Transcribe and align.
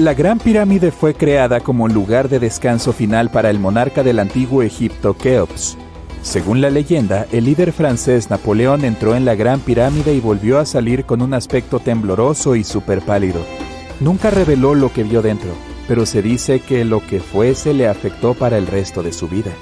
La 0.00 0.14
Gran 0.14 0.38
Pirámide 0.38 0.92
fue 0.92 1.12
creada 1.12 1.60
como 1.60 1.86
lugar 1.86 2.30
de 2.30 2.38
descanso 2.38 2.94
final 2.94 3.30
para 3.30 3.50
el 3.50 3.58
monarca 3.58 4.02
del 4.02 4.18
antiguo 4.18 4.62
Egipto, 4.62 5.12
Keops. 5.12 5.76
Según 6.22 6.62
la 6.62 6.70
leyenda, 6.70 7.26
el 7.32 7.44
líder 7.44 7.70
francés 7.70 8.30
Napoleón 8.30 8.86
entró 8.86 9.14
en 9.14 9.26
la 9.26 9.34
Gran 9.34 9.60
Pirámide 9.60 10.14
y 10.14 10.20
volvió 10.20 10.58
a 10.58 10.64
salir 10.64 11.04
con 11.04 11.20
un 11.20 11.34
aspecto 11.34 11.80
tembloroso 11.80 12.56
y 12.56 12.64
súper 12.64 13.02
pálido. 13.02 13.40
Nunca 14.00 14.30
reveló 14.30 14.74
lo 14.74 14.90
que 14.90 15.04
vio 15.04 15.20
dentro, 15.20 15.50
pero 15.86 16.06
se 16.06 16.22
dice 16.22 16.60
que 16.60 16.86
lo 16.86 17.06
que 17.06 17.20
fuese 17.20 17.74
le 17.74 17.86
afectó 17.86 18.32
para 18.32 18.56
el 18.56 18.68
resto 18.68 19.02
de 19.02 19.12
su 19.12 19.28
vida. 19.28 19.52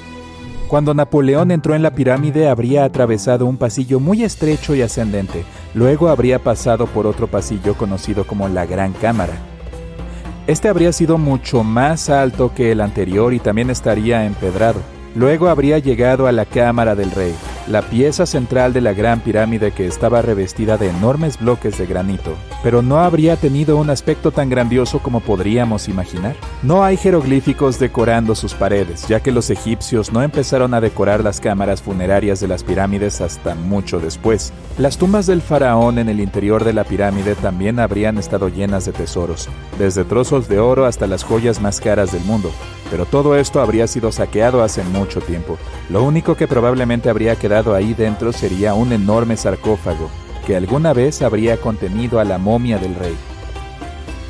Cuando 0.68 0.94
Napoleón 0.94 1.50
entró 1.50 1.74
en 1.74 1.82
la 1.82 1.90
pirámide 1.90 2.48
habría 2.48 2.84
atravesado 2.84 3.44
un 3.44 3.56
pasillo 3.56 3.98
muy 3.98 4.22
estrecho 4.22 4.76
y 4.76 4.82
ascendente, 4.82 5.42
luego 5.74 6.08
habría 6.08 6.38
pasado 6.38 6.86
por 6.86 7.08
otro 7.08 7.26
pasillo 7.26 7.74
conocido 7.74 8.24
como 8.24 8.48
la 8.48 8.66
Gran 8.66 8.92
Cámara. 8.92 9.57
Este 10.48 10.68
habría 10.68 10.92
sido 10.94 11.18
mucho 11.18 11.62
más 11.62 12.08
alto 12.08 12.54
que 12.54 12.72
el 12.72 12.80
anterior 12.80 13.34
y 13.34 13.38
también 13.38 13.68
estaría 13.68 14.24
empedrado. 14.24 14.80
Luego 15.14 15.48
habría 15.48 15.78
llegado 15.78 16.26
a 16.26 16.32
la 16.32 16.46
Cámara 16.46 16.94
del 16.94 17.10
Rey, 17.10 17.34
la 17.68 17.82
pieza 17.82 18.24
central 18.24 18.72
de 18.72 18.80
la 18.80 18.94
gran 18.94 19.20
pirámide 19.20 19.72
que 19.72 19.86
estaba 19.86 20.22
revestida 20.22 20.78
de 20.78 20.88
enormes 20.88 21.38
bloques 21.38 21.76
de 21.76 21.86
granito, 21.86 22.34
pero 22.62 22.80
no 22.80 22.98
habría 22.98 23.36
tenido 23.36 23.76
un 23.76 23.90
aspecto 23.90 24.30
tan 24.30 24.48
grandioso 24.48 25.00
como 25.00 25.20
podríamos 25.20 25.88
imaginar. 25.88 26.34
No 26.62 26.82
hay 26.82 26.96
jeroglíficos 26.96 27.78
decorando 27.78 28.34
sus 28.34 28.54
paredes, 28.54 29.06
ya 29.06 29.20
que 29.20 29.32
los 29.32 29.50
egipcios 29.50 30.12
no 30.12 30.22
empezaron 30.22 30.72
a 30.72 30.80
decorar 30.80 31.22
las 31.22 31.40
cámaras 31.40 31.82
funerarias 31.82 32.40
de 32.40 32.48
las 32.48 32.64
pirámides 32.64 33.20
hasta 33.20 33.54
mucho 33.54 34.00
después. 34.00 34.52
Las 34.78 34.96
tumbas 34.96 35.26
del 35.26 35.42
faraón 35.42 35.98
en 35.98 36.08
el 36.08 36.20
interior 36.20 36.64
de 36.64 36.72
la 36.72 36.84
pirámide 36.84 37.34
también 37.34 37.80
habrían 37.80 38.16
estado 38.16 38.48
llenas 38.48 38.86
de 38.86 38.92
tesoros, 38.92 39.48
desde 39.78 40.04
trozos 40.04 40.48
de 40.48 40.58
oro 40.58 40.86
hasta 40.86 41.06
las 41.06 41.22
joyas 41.22 41.60
más 41.60 41.80
caras 41.80 42.12
del 42.12 42.24
mundo, 42.24 42.50
pero 42.90 43.04
todo 43.04 43.36
esto 43.36 43.60
habría 43.60 43.86
sido 43.86 44.10
saqueado 44.12 44.62
hace 44.62 44.82
mucho 44.84 45.20
tiempo. 45.20 45.58
Lo 45.90 46.02
único 46.02 46.34
que 46.34 46.46
probablemente 46.46 47.10
habría 47.10 47.36
quedado 47.36 47.57
ahí 47.66 47.94
dentro 47.94 48.32
sería 48.32 48.74
un 48.74 48.92
enorme 48.92 49.36
sarcófago, 49.36 50.10
que 50.46 50.56
alguna 50.56 50.92
vez 50.92 51.22
habría 51.22 51.58
contenido 51.58 52.20
a 52.20 52.24
la 52.24 52.38
momia 52.38 52.78
del 52.78 52.94
rey. 52.94 53.16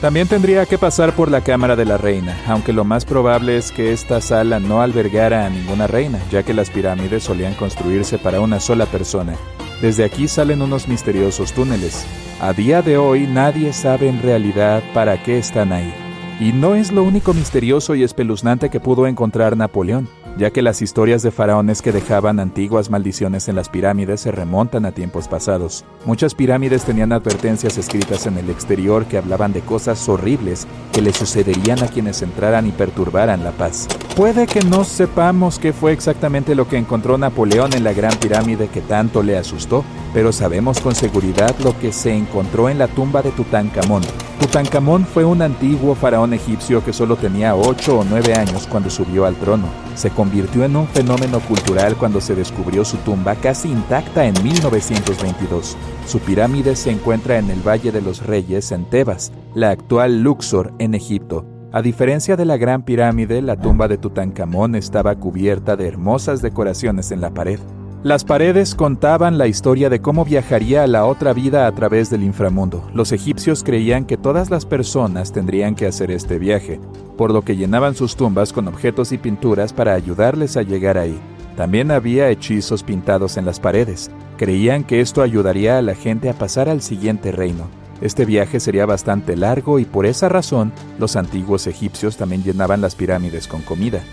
También 0.01 0.29
tendría 0.29 0.65
que 0.65 0.79
pasar 0.79 1.13
por 1.13 1.29
la 1.29 1.41
cámara 1.41 1.75
de 1.75 1.85
la 1.85 1.99
reina, 1.99 2.37
aunque 2.47 2.73
lo 2.73 2.85
más 2.85 3.05
probable 3.05 3.57
es 3.57 3.73
que 3.73 3.93
esta 3.93 4.21
sala 4.21 4.61
no 4.61 4.81
albergara 4.81 5.45
a 5.45 5.51
ninguna 5.51 5.89
reina, 5.89 6.21
ya 6.31 6.45
que 6.45 6.55
las 6.55 6.71
pirámides 6.71 7.25
solían 7.25 7.55
construirse 7.55 8.17
para 8.17 8.41
una 8.41 8.61
sola 8.61 8.87
persona. 8.87 9.35
Desde 9.83 10.05
aquí 10.05 10.29
salen 10.29 10.63
unos 10.63 10.87
misteriosos 10.87 11.53
túneles. 11.53 12.07
A 12.41 12.53
día 12.53 12.81
de 12.81 12.97
hoy 12.97 13.27
nadie 13.27 13.73
sabe 13.73 14.09
en 14.09 14.23
realidad 14.23 14.83
para 14.95 15.21
qué 15.23 15.39
están 15.39 15.73
ahí. 15.73 15.93
Y 16.39 16.53
no 16.53 16.77
es 16.77 16.93
lo 16.93 17.03
único 17.03 17.35
misterioso 17.35 17.97
y 17.97 18.05
espeluznante 18.05 18.71
que 18.71 18.79
pudo 18.79 19.09
encontrar 19.09 19.57
Napoleón 19.57 20.09
ya 20.39 20.51
que 20.53 20.63
las 20.63 20.81
historias 20.83 21.23
de 21.23 21.33
faraones 21.33 21.83
que 21.83 21.91
dejaban 21.91 22.39
antiguas 22.39 22.91
maldiciones 22.91 23.49
en 23.49 23.57
las 23.57 23.69
pirámides 23.69 24.21
se 24.21 24.31
remontan 24.31 24.87
a 24.87 24.93
tiempos 24.93 25.27
pasados. 25.27 25.85
Muchas 26.07 26.35
pirámides 26.35 26.85
tenían 26.85 27.13
advertencias 27.13 27.77
escritas 27.77 28.25
en 28.27 28.39
el 28.39 28.49
exterior 28.49 29.07
que 29.07 29.19
hablaban 29.19 29.53
de 29.53 29.61
cosas 29.61 30.09
horribles 30.09 30.67
que 30.93 31.03
le 31.03 31.13
sucederían 31.13 31.83
a 31.83 31.89
quienes 31.89 32.23
entraran 32.23 32.69
y 32.69 32.71
perturbaran 32.71 33.43
la 33.43 33.51
paz. 33.51 33.89
Puede 34.17 34.47
que 34.47 34.61
no 34.61 34.85
sepamos 34.85 35.59
qué 35.59 35.73
fue 35.73 35.93
exactamente 35.93 36.55
lo 36.55 36.69
que 36.69 36.79
encontró 36.79 37.19
Napoleón 37.19 37.75
en 37.75 37.83
la 37.83 37.93
Gran 37.93 38.17
Pirámide 38.19 38.69
que 38.69 38.81
tanto 38.81 39.25
le 39.25 39.37
asustó, 39.37 39.85
pero 40.15 40.33
sabemos 40.33 40.81
con 40.81 40.95
seguridad 40.95 41.55
lo 41.65 41.77
que 41.79 41.93
se 41.93 42.15
encontró 42.15 42.69
en 42.69 42.79
la 42.79 42.87
tumba 42.87 43.23
de 43.23 43.33
Tutankamón. 43.33 44.03
Tutankamón 44.41 45.05
fue 45.05 45.25
un 45.25 45.43
antiguo 45.43 45.97
faraón 45.97 46.33
egipcio 46.33 46.85
que 46.85 46.93
solo 46.93 47.17
tenía 47.17 47.57
8 47.57 47.99
o 47.99 48.05
9 48.05 48.35
años 48.35 48.69
cuando 48.69 48.89
subió 48.89 49.27
al 49.27 49.35
trono. 49.35 49.67
Se 49.97 50.11
convirtió 50.11 50.65
en 50.65 50.77
un 50.77 50.87
fenómeno 50.87 51.41
cultural 51.41 51.97
cuando 51.97 52.21
se 52.21 52.37
descubrió 52.37 52.85
su 52.85 52.99
tumba 52.99 53.35
casi 53.35 53.69
intacta 53.69 54.27
en 54.27 54.35
1922. 54.45 55.77
Su 56.07 56.21
pirámide 56.21 56.77
se 56.77 56.93
encuentra 56.93 57.39
en 57.39 57.51
el 57.51 57.67
Valle 57.67 57.91
de 57.91 58.01
los 58.01 58.25
Reyes 58.25 58.71
en 58.71 58.85
Tebas, 58.85 59.33
la 59.55 59.71
actual 59.71 60.23
Luxor 60.23 60.73
en 60.79 60.95
Egipto. 60.95 61.45
A 61.73 61.83
diferencia 61.83 62.37
de 62.37 62.45
la 62.45 62.57
Gran 62.57 62.85
Pirámide, 62.85 63.43
la 63.43 63.61
tumba 63.61 63.89
de 63.89 63.99
Tutankamón 63.99 64.77
estaba 64.77 65.17
cubierta 65.17 65.77
de 65.77 65.89
hermosas 65.89 66.43
decoraciones 66.43 67.11
en 67.11 67.21
la 67.21 67.31
pared. 67.31 67.59
Las 68.05 68.23
paredes 68.23 68.77
contaban 68.77 69.39
la 69.39 69.49
historia 69.49 69.91
de 69.91 70.01
cómo 70.01 70.25
viajaría 70.25 70.85
a 70.85 70.87
la 70.87 71.05
otra 71.05 71.33
vida 71.33 71.67
a 71.67 71.73
través 71.73 72.11
del 72.11 72.23
inframundo. 72.23 72.89
Los 72.95 73.11
egipcios 73.11 73.65
creían 73.65 74.05
que 74.05 74.17
todas 74.17 74.51
las 74.51 74.65
personas 74.67 75.33
tendrían 75.33 75.75
que 75.75 75.85
hacer 75.85 76.13
este 76.13 76.39
viaje, 76.39 76.79
por 77.17 77.33
lo 77.33 77.43
que 77.43 77.57
llenaban 77.57 77.97
sus 77.97 78.15
tumbas 78.15 78.53
con 78.53 78.69
objetos 78.69 79.11
y 79.11 79.19
pinturas 79.19 79.73
para 79.73 79.95
ayudarles 79.95 80.57
a 80.57 80.63
llegar 80.63 80.97
ahí. 80.97 81.19
También 81.57 81.91
había 81.91 82.31
hechizos 82.31 82.85
pintados 82.85 83.37
en 83.37 83.45
las 83.45 83.59
paredes. 83.59 84.13
Creían 84.37 84.85
que 84.85 85.01
esto 85.01 85.21
ayudaría 85.21 85.77
a 85.77 85.83
la 85.83 85.97
gente 85.97 86.31
a 86.31 86.35
pasar 86.35 86.69
al 86.69 86.83
siguiente 86.83 87.33
reino. 87.33 87.67
Este 88.01 88.25
viaje 88.25 88.61
sería 88.61 88.87
bastante 88.87 89.37
largo 89.37 89.81
y 89.81 89.85
por 89.85 90.07
esa 90.07 90.29
razón 90.29 90.73
los 91.01 91.17
antiguos 91.17 91.67
egipcios 91.67 92.17
también 92.17 92.45
llenaban 92.45 92.81
las 92.81 92.95
pirámides 92.95 93.49
con 93.49 93.63
comida. 93.63 94.05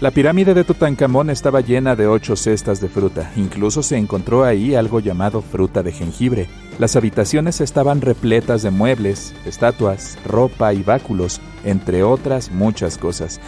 La 0.00 0.12
pirámide 0.12 0.54
de 0.54 0.62
Tutankamón 0.62 1.28
estaba 1.28 1.60
llena 1.60 1.96
de 1.96 2.06
ocho 2.06 2.36
cestas 2.36 2.80
de 2.80 2.88
fruta, 2.88 3.32
incluso 3.34 3.82
se 3.82 3.96
encontró 3.96 4.44
ahí 4.44 4.76
algo 4.76 5.00
llamado 5.00 5.42
fruta 5.42 5.82
de 5.82 5.90
jengibre. 5.90 6.48
Las 6.78 6.94
habitaciones 6.94 7.60
estaban 7.60 8.00
repletas 8.00 8.62
de 8.62 8.70
muebles, 8.70 9.34
estatuas, 9.44 10.16
ropa 10.24 10.72
y 10.72 10.84
báculos, 10.84 11.40
entre 11.64 12.04
otras 12.04 12.52
muchas 12.52 12.96
cosas. 12.96 13.40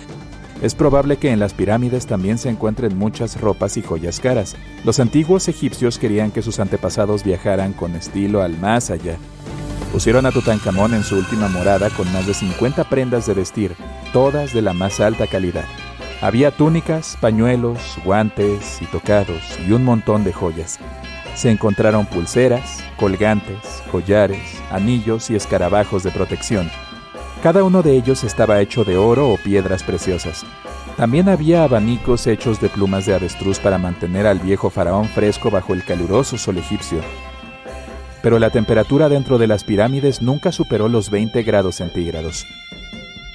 Es 0.61 0.75
probable 0.75 1.19
que 1.19 1.31
en 1.31 1.39
las 1.39 1.55
pirámides 1.55 2.07
también 2.07 2.37
se 2.37 2.49
encuentren 2.49 2.99
muchas 2.99 3.41
ropas 3.41 3.77
y 3.77 3.83
joyas 3.83 4.19
caras. 4.19 4.57
Los 4.85 4.99
antiguos 4.99 5.47
egipcios 5.47 6.01
querían 6.01 6.33
que 6.33 6.43
sus 6.43 6.59
antepasados 6.59 7.23
viajaran 7.23 7.75
con 7.75 7.95
estilo 7.95 8.43
al 8.43 8.59
más 8.59 8.91
allá. 8.91 9.19
Pusieron 9.93 10.27
a 10.27 10.33
Tutankamón 10.33 10.95
en 10.95 11.05
su 11.05 11.15
última 11.17 11.49
morada 11.49 11.91
con 11.91 12.13
más 12.13 12.27
de 12.27 12.35
50 12.35 12.89
prendas 12.91 13.27
de 13.27 13.35
vestir, 13.35 13.77
todas 14.13 14.53
de 14.53 14.63
la 14.63 14.73
más 14.73 14.99
alta 14.99 15.29
calidad. 15.29 15.67
Había 16.23 16.51
túnicas, 16.51 17.17
pañuelos, 17.19 17.97
guantes 18.05 18.83
y 18.83 18.85
tocados 18.87 19.41
y 19.67 19.73
un 19.73 19.85
montón 19.85 20.23
de 20.23 20.35
joyas. 20.35 20.79
Se 21.35 21.51
encontraron 21.51 22.05
pulseras, 22.05 22.85
colgantes, 22.99 23.83
collares, 23.91 24.61
anillos 24.71 25.31
y 25.31 25.37
escarabajos 25.37 26.03
de 26.03 26.11
protección. 26.11 26.71
Cada 27.43 27.65
uno 27.65 27.83
de 27.83 27.97
ellos 27.97 28.23
estaba 28.23 28.61
hecho 28.61 28.85
de 28.85 28.99
oro 28.99 29.31
o 29.31 29.39
piedras 29.39 29.83
preciosas. 29.83 30.45
También 30.99 31.31
había 31.31 31.65
abanicos 31.65 32.27
hechos 32.27 32.61
de 32.61 32.69
plumas 32.69 33.07
de 33.07 33.15
avestruz 33.15 33.59
para 33.59 33.79
mantener 33.79 34.27
al 34.27 34.41
viejo 34.41 34.69
faraón 34.69 35.07
fresco 35.09 35.51
bajo 35.51 35.73
el 35.73 35.83
caluroso 35.87 36.37
sol 36.37 36.59
egipcio. 36.59 37.01
Pero 38.23 38.39
la 38.39 38.51
temperatura 38.51 39.09
dentro 39.09 39.39
de 39.39 39.47
las 39.47 39.65
pirámides 39.65 40.21
nunca 40.21 40.53
superó 40.53 40.91
los 40.91 41.09
20 41.09 41.43
grados 41.45 41.77
centígrados. 41.77 42.45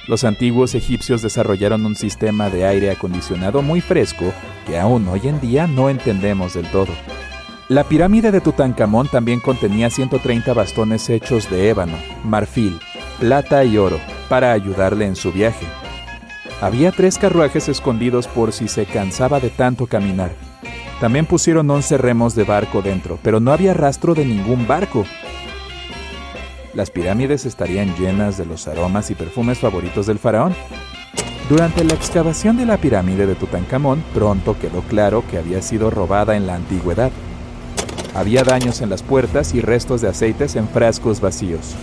Los 0.06 0.22
antiguos 0.22 0.74
egipcios 0.76 1.20
desarrollaron 1.20 1.84
un 1.84 1.96
sistema 1.96 2.48
de 2.48 2.64
aire 2.64 2.90
acondicionado 2.90 3.60
muy 3.60 3.80
fresco 3.80 4.32
que 4.66 4.78
aún 4.78 5.08
hoy 5.08 5.22
en 5.24 5.40
día 5.40 5.66
no 5.66 5.90
entendemos 5.90 6.54
del 6.54 6.70
todo. 6.70 6.92
La 7.68 7.82
pirámide 7.82 8.30
de 8.30 8.40
Tutankamón 8.40 9.08
también 9.08 9.40
contenía 9.40 9.90
130 9.90 10.52
bastones 10.54 11.10
hechos 11.10 11.50
de 11.50 11.68
ébano, 11.70 11.98
marfil, 12.24 12.78
plata 13.18 13.64
y 13.64 13.76
oro 13.78 13.98
para 14.28 14.52
ayudarle 14.52 15.06
en 15.06 15.16
su 15.16 15.32
viaje. 15.32 15.66
Había 16.60 16.92
tres 16.92 17.18
carruajes 17.18 17.68
escondidos 17.68 18.28
por 18.28 18.52
si 18.52 18.68
se 18.68 18.86
cansaba 18.86 19.40
de 19.40 19.50
tanto 19.50 19.88
caminar. 19.88 20.30
También 21.00 21.26
pusieron 21.26 21.68
11 21.68 21.98
remos 21.98 22.36
de 22.36 22.44
barco 22.44 22.80
dentro, 22.80 23.18
pero 23.22 23.40
no 23.40 23.52
había 23.52 23.74
rastro 23.74 24.14
de 24.14 24.24
ningún 24.24 24.68
barco, 24.68 25.04
las 26.76 26.90
pirámides 26.90 27.46
estarían 27.46 27.96
llenas 27.96 28.36
de 28.36 28.44
los 28.44 28.68
aromas 28.68 29.10
y 29.10 29.14
perfumes 29.14 29.58
favoritos 29.58 30.06
del 30.06 30.18
faraón. 30.18 30.54
Durante 31.48 31.82
la 31.84 31.94
excavación 31.94 32.58
de 32.58 32.66
la 32.66 32.76
pirámide 32.76 33.26
de 33.26 33.34
Tutankamón, 33.34 34.04
pronto 34.12 34.58
quedó 34.58 34.82
claro 34.82 35.24
que 35.30 35.38
había 35.38 35.62
sido 35.62 35.90
robada 35.90 36.36
en 36.36 36.46
la 36.46 36.54
antigüedad. 36.54 37.10
Había 38.14 38.44
daños 38.44 38.82
en 38.82 38.90
las 38.90 39.02
puertas 39.02 39.54
y 39.54 39.62
restos 39.62 40.02
de 40.02 40.08
aceites 40.08 40.54
en 40.54 40.68
frascos 40.68 41.20
vacíos. 41.20 41.74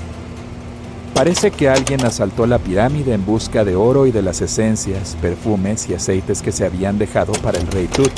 Parece 1.15 1.49
que 1.49 1.69
alguien 1.69 2.05
asaltó 2.05 2.45
la 2.45 2.59
pirámide 2.59 3.13
en 3.13 3.25
busca 3.25 3.65
de 3.65 3.75
oro 3.75 4.05
y 4.05 4.11
de 4.11 4.21
las 4.21 4.41
esencias, 4.41 5.17
perfumes 5.19 5.89
y 5.89 5.95
aceites 5.95 6.43
que 6.43 6.51
se 6.51 6.65
habían 6.65 6.99
dejado 6.99 7.33
para 7.33 7.57
el 7.57 7.65
rey 7.67 7.87
Tut. 7.87 8.11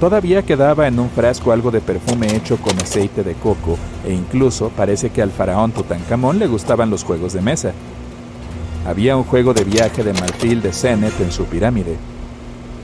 Todavía 0.00 0.42
quedaba 0.42 0.86
en 0.88 0.98
un 0.98 1.08
frasco 1.08 1.52
algo 1.52 1.70
de 1.70 1.80
perfume 1.80 2.36
hecho 2.36 2.58
con 2.58 2.78
aceite 2.78 3.24
de 3.24 3.32
coco 3.32 3.78
e 4.06 4.12
incluso 4.12 4.68
parece 4.68 5.08
que 5.08 5.22
al 5.22 5.30
faraón 5.30 5.72
Tutankamón 5.72 6.38
le 6.38 6.46
gustaban 6.46 6.90
los 6.90 7.02
juegos 7.02 7.32
de 7.32 7.40
mesa. 7.40 7.72
Había 8.86 9.16
un 9.16 9.24
juego 9.24 9.54
de 9.54 9.64
viaje 9.64 10.04
de 10.04 10.12
marfil 10.12 10.60
de 10.60 10.72
Zenet 10.72 11.18
en 11.20 11.32
su 11.32 11.46
pirámide. 11.46 11.96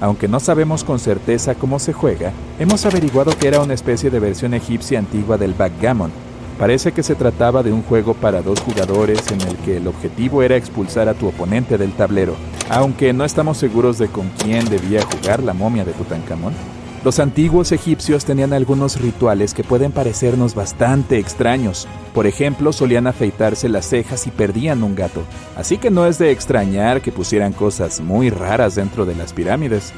Aunque 0.00 0.26
no 0.26 0.40
sabemos 0.40 0.84
con 0.84 0.98
certeza 0.98 1.54
cómo 1.54 1.78
se 1.78 1.92
juega, 1.92 2.32
hemos 2.58 2.86
averiguado 2.86 3.36
que 3.38 3.46
era 3.46 3.60
una 3.60 3.74
especie 3.74 4.08
de 4.08 4.18
versión 4.18 4.54
egipcia 4.54 4.98
antigua 4.98 5.36
del 5.36 5.52
backgammon. 5.52 6.10
Parece 6.58 6.92
que 6.92 7.02
se 7.02 7.14
trataba 7.14 7.62
de 7.62 7.72
un 7.72 7.82
juego 7.82 8.14
para 8.14 8.40
dos 8.40 8.60
jugadores 8.60 9.30
en 9.30 9.40
el 9.42 9.56
que 9.58 9.76
el 9.76 9.86
objetivo 9.86 10.42
era 10.42 10.56
expulsar 10.56 11.10
a 11.10 11.14
tu 11.14 11.28
oponente 11.28 11.76
del 11.76 11.92
tablero, 11.92 12.36
aunque 12.70 13.12
no 13.12 13.24
estamos 13.24 13.58
seguros 13.58 13.98
de 13.98 14.08
con 14.08 14.30
quién 14.42 14.64
debía 14.64 15.02
jugar 15.04 15.42
la 15.42 15.52
momia 15.52 15.84
de 15.84 15.92
Tutankamón. 15.92 16.54
Los 17.04 17.18
antiguos 17.18 17.72
egipcios 17.72 18.24
tenían 18.24 18.52
algunos 18.52 19.00
rituales 19.00 19.54
que 19.54 19.64
pueden 19.64 19.90
parecernos 19.90 20.54
bastante 20.54 21.18
extraños. 21.18 21.88
Por 22.14 22.28
ejemplo, 22.28 22.72
solían 22.72 23.08
afeitarse 23.08 23.68
las 23.68 23.86
cejas 23.86 24.28
y 24.28 24.30
perdían 24.30 24.84
un 24.84 24.94
gato. 24.94 25.24
Así 25.56 25.78
que 25.78 25.90
no 25.90 26.06
es 26.06 26.18
de 26.18 26.30
extrañar 26.30 27.02
que 27.02 27.10
pusieran 27.10 27.54
cosas 27.54 28.00
muy 28.00 28.30
raras 28.30 28.76
dentro 28.76 29.04
de 29.04 29.16
las 29.16 29.32
pirámides. 29.32 29.92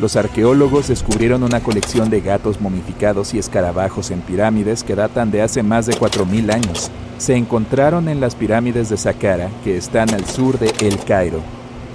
Los 0.00 0.14
arqueólogos 0.14 0.86
descubrieron 0.86 1.42
una 1.42 1.60
colección 1.60 2.10
de 2.10 2.20
gatos 2.20 2.60
momificados 2.60 3.34
y 3.34 3.40
escarabajos 3.40 4.12
en 4.12 4.20
pirámides 4.20 4.84
que 4.84 4.94
datan 4.94 5.32
de 5.32 5.42
hace 5.42 5.64
más 5.64 5.86
de 5.86 5.94
4.000 5.94 6.54
años. 6.54 6.92
Se 7.18 7.34
encontraron 7.34 8.08
en 8.08 8.20
las 8.20 8.36
pirámides 8.36 8.88
de 8.88 8.96
Saqqara, 8.96 9.50
que 9.64 9.76
están 9.76 10.14
al 10.14 10.26
sur 10.26 10.60
de 10.60 10.72
El 10.86 10.98
Cairo. 11.04 11.40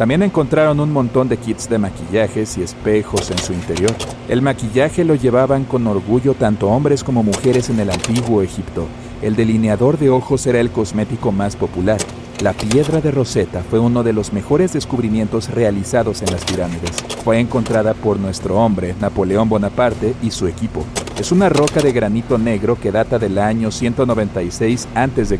También 0.02 0.24
encontraron 0.24 0.80
un 0.80 0.92
montón 0.92 1.30
de 1.30 1.38
kits 1.38 1.70
de 1.70 1.78
maquillajes 1.78 2.58
y 2.58 2.64
espejos 2.64 3.30
en 3.30 3.38
su 3.38 3.54
interior. 3.54 3.94
El 4.30 4.42
maquillaje 4.42 5.06
lo 5.06 5.14
llevaban 5.14 5.64
con 5.64 5.86
orgullo 5.86 6.34
tanto 6.34 6.70
hombres 6.70 7.04
como 7.04 7.22
mujeres 7.22 7.70
en 7.70 7.80
el 7.80 7.92
antiguo 7.92 8.42
Egipto. 8.42 8.88
El 9.22 9.36
delineador 9.36 10.00
de 10.00 10.10
ojos 10.10 10.48
era 10.48 10.60
el 10.60 10.72
cosmético 10.72 11.32
más 11.32 11.56
popular. 11.56 12.00
La 12.42 12.54
piedra 12.54 13.00
de 13.00 13.12
Rosetta 13.12 13.62
fue 13.62 13.78
uno 13.78 14.02
de 14.02 14.14
los 14.14 14.34
mejores 14.34 14.74
descubrimientos 14.74 15.52
realizados 15.52 16.24
en 16.24 16.32
las 16.32 16.46
pirámides. 16.46 16.94
Fue 17.24 17.40
encontrada 17.40 17.94
por 17.94 18.20
nuestro 18.20 18.56
hombre, 18.58 18.96
Napoleón 19.00 19.50
Bonaparte, 19.50 20.16
y 20.24 20.32
su 20.32 20.48
equipo. 20.48 20.84
Es 21.20 21.32
una 21.32 21.48
roca 21.48 21.80
de 21.80 21.92
granito 21.92 22.40
negro 22.40 22.76
que 22.76 22.92
data 22.92 23.20
del 23.20 23.38
año 23.38 23.70
196 23.70 24.88
a.C. 24.96 25.40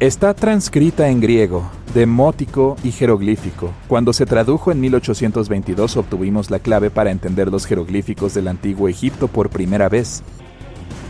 Está 0.00 0.32
transcrita 0.32 1.08
en 1.08 1.20
griego, 1.20 1.68
demótico 1.92 2.76
y 2.84 2.92
jeroglífico. 2.92 3.72
Cuando 3.88 4.12
se 4.12 4.26
tradujo 4.26 4.70
en 4.70 4.78
1822 4.80 5.96
obtuvimos 5.96 6.52
la 6.52 6.60
clave 6.60 6.88
para 6.88 7.10
entender 7.10 7.50
los 7.50 7.66
jeroglíficos 7.66 8.32
del 8.32 8.46
antiguo 8.46 8.88
Egipto 8.88 9.26
por 9.26 9.50
primera 9.50 9.88
vez. 9.88 10.22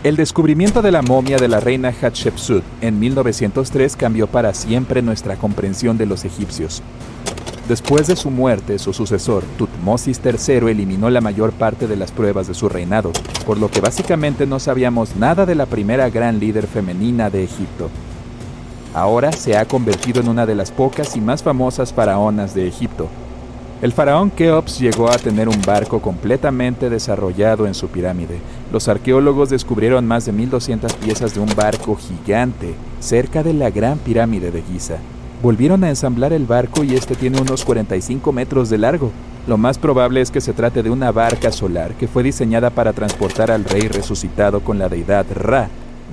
El 0.05 0.17
descubrimiento 0.17 0.81
de 0.81 0.90
la 0.90 1.02
momia 1.02 1.37
de 1.37 1.49
la 1.49 1.61
reina 1.61 1.93
Hatshepsut 1.93 2.64
en 2.81 2.99
1903 2.99 3.94
cambió 3.94 4.26
para 4.26 4.55
siempre 4.55 5.02
nuestra 5.02 5.37
comprensión 5.37 5.99
de 5.99 6.06
los 6.06 6.25
egipcios. 6.25 6.82
Después 7.69 8.06
de 8.06 8.17
su 8.17 8.31
muerte, 8.31 8.79
su 8.79 8.94
sucesor, 8.94 9.44
Tutmosis 9.58 10.19
III, 10.25 10.70
eliminó 10.70 11.11
la 11.11 11.20
mayor 11.20 11.52
parte 11.52 11.88
de 11.88 11.96
las 11.96 12.11
pruebas 12.11 12.49
de 12.49 12.55
su 12.55 12.70
reinado, 12.70 13.12
por 13.44 13.58
lo 13.58 13.70
que 13.70 13.82
básicamente 13.82 14.46
no 14.46 14.58
sabíamos 14.58 15.14
nada 15.17 15.44
de 15.44 15.56
la 15.56 15.67
primera 15.67 16.08
gran 16.08 16.40
líder 16.40 16.67
femenina 16.67 17.29
de 17.29 17.44
Egipto. 17.44 17.90
Ahora 18.94 19.32
se 19.32 19.56
ha 19.56 19.64
convertido 19.67 20.20
en 20.20 20.29
una 20.29 20.46
de 20.46 20.55
las 20.55 20.70
pocas 20.70 21.17
y 21.17 21.20
más 21.20 21.43
famosas 21.43 21.93
faraonas 21.93 22.55
de 22.55 22.67
Egipto. 22.67 23.08
El 23.81 23.93
faraón 23.93 24.31
Keops 24.31 24.81
llegó 24.81 25.08
a 25.08 25.19
tener 25.19 25.49
un 25.49 25.62
barco 25.64 26.00
completamente 26.00 26.90
desarrollado 26.90 27.67
en 27.67 27.75
su 27.75 27.87
pirámide. 27.88 28.40
Los 28.73 28.88
arqueólogos 28.88 29.50
descubrieron 29.50 30.05
más 30.05 30.26
de 30.26 30.32
1200 30.32 30.94
piezas 30.94 31.35
de 31.35 31.40
un 31.40 31.55
barco 31.55 31.96
gigante 31.96 32.75
cerca 32.99 33.44
de 33.44 33.52
la 33.52 33.70
gran 33.70 33.99
pirámide 33.99 34.50
de 34.50 34.62
Giza. 34.62 34.96
Volvieron 35.43 35.85
a 35.85 35.90
ensamblar 35.90 36.32
el 36.32 36.46
barco 36.46 36.82
y 36.82 36.94
este 36.94 37.14
tiene 37.14 37.40
unos 37.40 37.64
45 37.64 38.32
metros 38.32 38.69
de 38.69 38.79
largo. 38.79 39.12
Lo 39.46 39.56
más 39.56 39.79
probable 39.79 40.20
es 40.20 40.32
que 40.32 40.40
se 40.40 40.52
trate 40.52 40.82
de 40.82 40.90
una 40.90 41.12
barca 41.12 41.52
solar 41.52 41.93
que 41.94 42.08
fue 42.08 42.25
diseñada 42.25 42.70
para 42.70 42.93
transportar 42.93 43.52
al 43.52 43.64
rey 43.64 43.82
resucitado 43.82 44.61
con 44.61 44.81
la 44.81 44.88
deidad 44.88 45.25
Ra, 45.32 45.69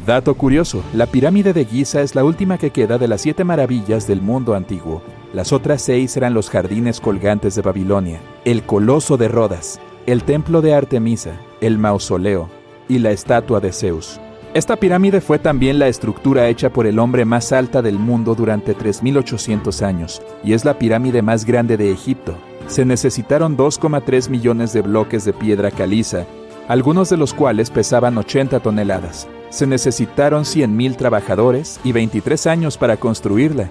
Dato 0.06 0.36
curioso, 0.36 0.84
la 0.94 1.08
pirámide 1.08 1.52
de 1.52 1.66
Giza 1.66 2.02
es 2.02 2.14
la 2.14 2.24
última 2.24 2.60
que 2.60 2.70
queda 2.70 3.00
de 3.00 3.08
las 3.08 3.22
siete 3.22 3.44
maravillas 3.44 4.06
del 4.06 4.22
mundo 4.22 4.54
antiguo. 4.54 5.02
Las 5.34 5.52
otras 5.52 5.82
seis 5.82 6.16
eran 6.16 6.36
los 6.36 6.52
jardines 6.52 7.02
colgantes 7.02 7.56
de 7.56 7.64
Babilonia, 7.64 8.20
el 8.44 8.62
coloso 8.62 9.18
de 9.18 9.30
Rodas, 9.30 9.82
el 10.06 10.24
templo 10.24 10.62
de 10.62 10.76
Artemisa, 10.76 11.32
el 11.60 11.80
mausoleo 11.80 12.50
y 12.88 13.00
la 13.00 13.10
estatua 13.10 13.60
de 13.60 13.72
Zeus. 13.72 14.20
Esta 14.54 14.76
pirámide 14.76 15.22
fue 15.22 15.40
también 15.40 15.80
la 15.80 15.88
estructura 15.88 16.50
hecha 16.50 16.70
por 16.70 16.86
el 16.86 17.00
hombre 17.00 17.26
más 17.26 17.52
alta 17.52 17.82
del 17.82 17.98
mundo 17.98 18.36
durante 18.36 18.78
3.800 18.78 19.82
años 19.82 20.22
y 20.44 20.54
es 20.54 20.66
la 20.66 20.78
pirámide 20.78 21.24
más 21.24 21.46
grande 21.46 21.78
de 21.78 21.92
Egipto. 21.92 22.38
Se 22.68 22.86
necesitaron 22.86 23.58
2,3 23.58 24.30
millones 24.30 24.72
de 24.72 24.82
bloques 24.82 25.26
de 25.26 25.34
piedra 25.34 25.72
caliza, 25.72 26.28
algunos 26.68 27.10
de 27.10 27.18
los 27.18 27.34
cuales 27.34 27.72
pesaban 27.72 28.20
80 28.20 28.60
toneladas 28.60 29.28
se 29.50 29.68
necesitaron 29.68 30.44
100.000 30.44 30.96
trabajadores 30.96 31.80
y 31.84 31.92
23 31.92 32.48
años 32.48 32.78
para 32.78 32.98
construirla. 32.98 33.70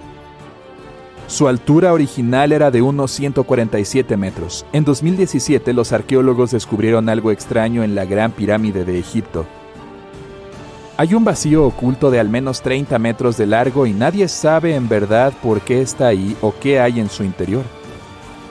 Su 1.27 1.47
altura 1.47 1.91
original 1.91 2.51
era 2.51 2.69
de 2.69 2.81
unos 2.81 3.11
147 3.11 4.15
metros. 4.15 4.65
En 4.73 4.85
2017 4.85 5.73
los 5.73 5.91
arqueólogos 5.91 6.51
descubrieron 6.51 7.09
algo 7.09 7.31
extraño 7.31 7.83
en 7.83 7.95
la 7.95 8.05
Gran 8.05 8.31
Pirámide 8.31 8.85
de 8.85 8.99
Egipto. 8.99 9.45
Hay 10.97 11.13
un 11.13 11.25
vacío 11.25 11.65
oculto 11.65 12.09
de 12.09 12.19
al 12.19 12.29
menos 12.29 12.61
30 12.61 12.99
metros 12.99 13.37
de 13.37 13.47
largo 13.47 13.85
y 13.85 13.93
nadie 13.93 14.27
sabe 14.27 14.75
en 14.75 14.87
verdad 14.87 15.33
por 15.41 15.61
qué 15.61 15.81
está 15.81 16.07
ahí 16.07 16.37
o 16.41 16.53
qué 16.57 16.79
hay 16.79 16.99
en 16.99 17.09
su 17.09 17.23
interior. 17.23 17.63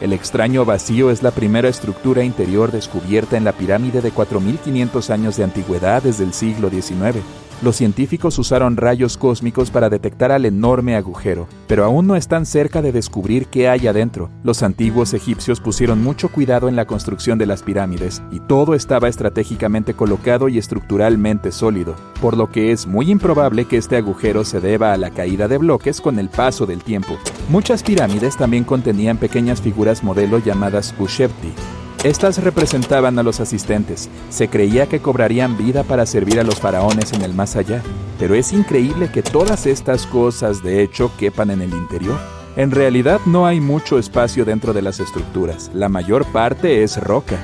El 0.01 0.13
extraño 0.13 0.65
vacío 0.65 1.11
es 1.11 1.23
la 1.23 1.31
primera 1.31 1.69
estructura 1.69 2.25
interior 2.25 2.73
descubierta 2.73 3.37
en 3.37 3.45
la 3.45 3.53
pirámide 3.53 4.01
de 4.01 4.13
4.500 4.13 5.11
años 5.11 5.37
de 5.37 5.45
antigüedad 5.45 6.03
desde 6.03 6.25
el 6.25 6.35
siglo 6.35 6.69
XIX. 6.69 7.23
Los 7.65 7.77
científicos 7.77 8.39
usaron 8.39 8.77
rayos 8.77 9.17
cósmicos 9.17 9.71
para 9.71 9.89
detectar 9.89 10.31
al 10.31 10.45
enorme 10.45 10.97
agujero, 10.97 11.49
pero 11.67 11.87
aún 11.87 12.07
no 12.07 12.15
están 12.15 12.45
cerca 12.45 12.83
de 12.83 12.93
descubrir 12.93 13.47
qué 13.47 13.71
hay 13.71 13.87
adentro. 13.87 14.29
Los 14.43 14.63
antiguos 14.63 15.15
egipcios 15.15 15.61
pusieron 15.61 16.03
mucho 16.03 16.29
cuidado 16.29 16.69
en 16.69 16.77
la 16.77 16.85
construcción 16.85 17.39
de 17.39 17.47
las 17.47 17.63
pirámides, 17.63 18.21
y 18.31 18.41
todo 18.41 18.75
estaba 18.75 19.09
estratégicamente 19.09 19.95
colocado 19.95 20.51
y 20.51 20.59
estructuralmente 20.59 21.53
sólido, 21.53 21.97
por 22.21 22.37
lo 22.37 22.51
que 22.51 22.71
es 22.71 22.87
muy 22.87 23.11
improbable 23.11 23.65
que 23.65 23.79
este 23.79 23.97
agujero 23.97 24.45
se 24.45 24.61
deba 24.61 24.93
a 24.93 24.99
la 24.99 25.09
caída 25.09 25.49
de 25.49 25.57
bloques 25.57 26.03
con 26.03 26.19
el 26.19 26.29
paso 26.29 26.67
del 26.67 26.83
tiempo. 26.83 27.17
Muchas 27.49 27.83
pirámides 27.83 28.37
también 28.37 28.65
contenían 28.65 29.17
pequeñas 29.17 29.63
figuras 29.63 30.05
modelo 30.05 30.37
llamadas 30.37 30.95
Ushebti, 30.99 31.55
estas 32.05 32.45
representaban 32.45 33.19
a 33.19 33.23
los 33.23 33.41
asistentes. 33.41 34.11
Se 34.29 34.49
creía 34.49 34.87
que 34.87 35.01
cobrarían 35.01 35.57
vida 35.57 35.85
para 35.85 36.05
servir 36.05 36.39
a 36.39 36.45
los 36.45 36.61
faraones 36.61 37.15
en 37.15 37.23
el 37.23 37.33
más 37.33 37.57
allá. 37.57 37.83
Pero 38.19 38.35
es 38.35 38.53
increíble 38.53 39.11
que 39.11 39.23
todas 39.23 39.67
estas 39.67 40.07
cosas 40.07 40.63
de 40.63 40.83
hecho 40.83 41.11
quepan 41.19 41.51
en 41.51 41.63
el 41.63 41.71
interior. 41.71 42.19
En 42.57 42.71
realidad 42.71 43.21
no 43.25 43.47
hay 43.47 43.59
mucho 43.61 43.99
espacio 43.99 44.45
dentro 44.45 44.75
de 44.75 44.83
las 44.83 45.01
estructuras. 45.01 45.71
La 45.73 45.89
mayor 45.89 46.27
parte 46.27 46.83
es 46.83 47.03
roca. 47.03 47.39